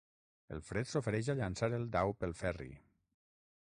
El 0.55 0.63
Fred 0.69 0.89
s'ofereix 0.93 1.31
a 1.33 1.37
llançar 1.41 1.71
el 1.81 1.87
dau 1.99 2.17
pel 2.23 2.37
Ferri. 2.45 2.71